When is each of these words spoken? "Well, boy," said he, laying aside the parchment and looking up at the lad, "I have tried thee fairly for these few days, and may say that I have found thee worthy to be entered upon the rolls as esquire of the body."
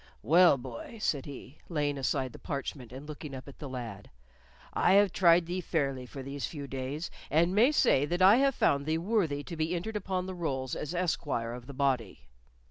"Well, 0.23 0.57
boy," 0.57 0.97
said 0.99 1.27
he, 1.27 1.59
laying 1.69 1.95
aside 1.95 2.33
the 2.33 2.39
parchment 2.39 2.91
and 2.91 3.07
looking 3.07 3.35
up 3.35 3.47
at 3.47 3.59
the 3.59 3.69
lad, 3.69 4.09
"I 4.73 4.93
have 4.93 5.11
tried 5.11 5.45
thee 5.45 5.61
fairly 5.61 6.07
for 6.07 6.23
these 6.23 6.47
few 6.47 6.65
days, 6.65 7.11
and 7.29 7.53
may 7.53 7.71
say 7.71 8.05
that 8.05 8.19
I 8.23 8.37
have 8.37 8.55
found 8.55 8.87
thee 8.87 8.97
worthy 8.97 9.43
to 9.43 9.55
be 9.55 9.75
entered 9.75 9.95
upon 9.95 10.25
the 10.25 10.33
rolls 10.33 10.75
as 10.75 10.95
esquire 10.95 11.53
of 11.53 11.67
the 11.67 11.75
body." 11.75 12.25